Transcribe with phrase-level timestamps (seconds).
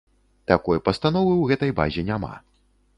[0.51, 2.35] Такой пастановы ў гэтай базе няма.